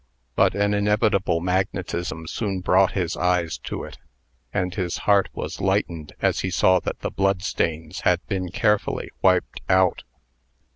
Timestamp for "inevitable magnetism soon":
0.73-2.61